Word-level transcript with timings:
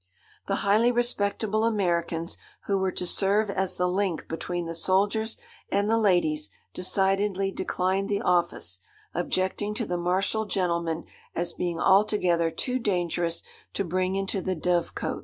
The 0.47 0.55
highly 0.65 0.91
respectable 0.91 1.63
Americans 1.63 2.35
who 2.65 2.79
were 2.79 2.91
to 2.91 3.05
serve 3.05 3.51
as 3.51 3.77
the 3.77 3.87
link 3.87 4.27
between 4.27 4.65
the 4.65 4.73
soldiers 4.73 5.37
and 5.71 5.87
the 5.91 5.97
ladies 5.99 6.49
decidedly 6.73 7.51
declined 7.51 8.09
the 8.09 8.23
office, 8.23 8.79
objecting 9.13 9.75
to 9.75 9.85
the 9.85 9.99
martial 9.99 10.45
gentleman 10.45 11.05
as 11.35 11.53
being 11.53 11.79
altogether 11.79 12.49
too 12.49 12.79
dangerous 12.79 13.43
to 13.73 13.83
bring 13.83 14.15
into 14.15 14.41
the 14.41 14.55
dove 14.55 14.95
cot. 14.95 15.19